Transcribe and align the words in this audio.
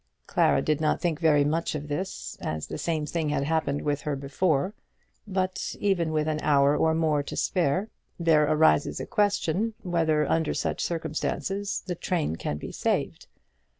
Clara 0.25 0.63
did 0.63 0.81
not 0.81 0.99
think 0.99 1.19
very 1.19 1.43
much 1.43 1.75
of 1.75 1.87
this, 1.87 2.35
as 2.41 2.65
the 2.65 2.79
same 2.79 3.05
thing 3.05 3.29
had 3.29 3.43
happened 3.43 3.83
with 3.83 4.01
her 4.01 4.15
before; 4.15 4.73
but, 5.27 5.75
even 5.79 6.11
with 6.11 6.27
an 6.27 6.39
hour 6.41 6.75
or 6.75 6.95
more 6.95 7.21
to 7.21 7.35
spare, 7.37 7.91
there 8.19 8.51
arises 8.51 8.99
a 8.99 9.05
question 9.05 9.75
whether 9.83 10.27
under 10.27 10.55
such 10.55 10.83
circumstances 10.83 11.83
the 11.85 11.93
train 11.93 12.35
can 12.35 12.57
be 12.57 12.71
saved. 12.71 13.27